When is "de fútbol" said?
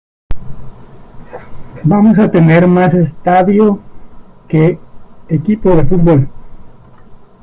5.75-6.27